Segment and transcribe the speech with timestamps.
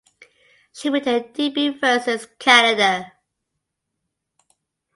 [0.73, 3.11] She made her debut versus Canada.